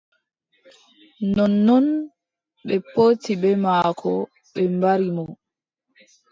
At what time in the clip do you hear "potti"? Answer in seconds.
2.93-3.31